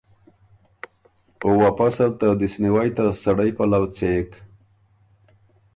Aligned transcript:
او 1.43 1.49
واپس 1.63 1.95
ال 2.05 2.11
ته 2.19 2.27
دِست 2.39 2.57
نیوئ 2.63 2.89
ته 2.97 3.03
سړئ 3.23 3.49
پلؤ 3.57 3.85
څېک۔ 3.95 4.29